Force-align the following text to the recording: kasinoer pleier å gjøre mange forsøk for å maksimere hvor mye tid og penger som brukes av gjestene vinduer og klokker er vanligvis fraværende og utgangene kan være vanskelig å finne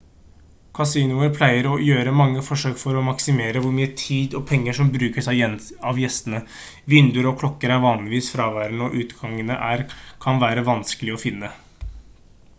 kasinoer 0.77 1.27
pleier 1.33 1.67
å 1.71 1.73
gjøre 1.87 2.13
mange 2.19 2.39
forsøk 2.45 2.79
for 2.83 2.97
å 3.01 3.03
maksimere 3.09 3.61
hvor 3.65 3.75
mye 3.79 3.89
tid 4.03 4.37
og 4.39 4.43
penger 4.51 4.77
som 4.77 4.89
brukes 4.95 5.29
av 5.33 5.99
gjestene 6.03 6.41
vinduer 6.95 7.29
og 7.33 7.37
klokker 7.43 7.75
er 7.75 7.83
vanligvis 7.85 8.31
fraværende 8.37 8.87
og 8.87 8.95
utgangene 9.03 9.59
kan 10.25 10.41
være 10.45 10.65
vanskelig 10.73 11.15
å 11.17 11.21
finne 11.27 11.53